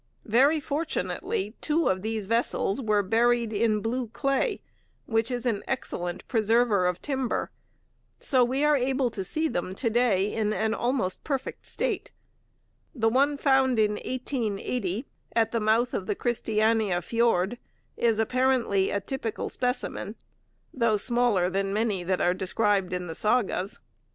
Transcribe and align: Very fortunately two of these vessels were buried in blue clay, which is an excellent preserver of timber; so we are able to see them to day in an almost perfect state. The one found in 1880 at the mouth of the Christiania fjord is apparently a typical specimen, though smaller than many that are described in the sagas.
Very 0.25 0.59
fortunately 0.59 1.53
two 1.61 1.87
of 1.87 2.01
these 2.01 2.25
vessels 2.25 2.81
were 2.81 3.03
buried 3.03 3.53
in 3.53 3.81
blue 3.81 4.07
clay, 4.07 4.59
which 5.05 5.29
is 5.29 5.45
an 5.45 5.61
excellent 5.67 6.27
preserver 6.27 6.87
of 6.87 7.03
timber; 7.03 7.51
so 8.17 8.43
we 8.43 8.63
are 8.63 8.75
able 8.75 9.11
to 9.11 9.23
see 9.23 9.47
them 9.47 9.75
to 9.75 9.91
day 9.91 10.33
in 10.33 10.53
an 10.53 10.73
almost 10.73 11.23
perfect 11.23 11.67
state. 11.67 12.09
The 12.95 13.09
one 13.09 13.37
found 13.37 13.77
in 13.77 13.91
1880 13.91 15.05
at 15.35 15.51
the 15.51 15.59
mouth 15.59 15.93
of 15.93 16.07
the 16.07 16.15
Christiania 16.15 16.99
fjord 17.03 17.59
is 17.95 18.17
apparently 18.17 18.89
a 18.89 18.99
typical 18.99 19.51
specimen, 19.51 20.15
though 20.73 20.97
smaller 20.97 21.47
than 21.47 21.73
many 21.73 22.03
that 22.03 22.19
are 22.21 22.33
described 22.33 22.91
in 22.91 23.05
the 23.05 23.13
sagas. 23.13 23.79